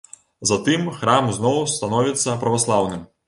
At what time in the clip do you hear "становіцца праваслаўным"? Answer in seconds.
1.75-3.05